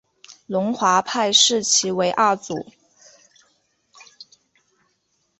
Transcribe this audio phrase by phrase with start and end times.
[0.47, 2.71] 龙华派视其为二祖。